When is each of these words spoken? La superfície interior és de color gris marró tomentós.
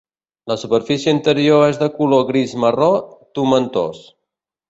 La 0.51 0.55
superfície 0.61 1.11
interior 1.15 1.65
és 1.65 1.77
de 1.83 1.89
color 1.99 2.25
gris 2.31 2.57
marró 2.65 2.89
tomentós. 3.41 4.01